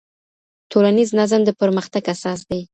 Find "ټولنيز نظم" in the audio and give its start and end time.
0.71-1.41